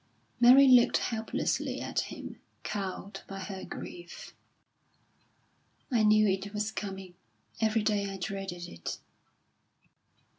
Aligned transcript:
Mary 0.39 0.67
looked 0.67 0.97
helplessly 0.97 1.79
at 1.79 1.99
him, 2.09 2.39
cowed 2.63 3.19
by 3.27 3.37
her 3.39 3.63
grief. 3.63 4.33
"I 5.91 6.01
knew 6.01 6.25
it 6.27 6.55
was 6.55 6.71
coming. 6.71 7.13
Every 7.59 7.83
day 7.83 8.09
I 8.11 8.17
dreaded 8.17 8.67
it." 8.67 8.97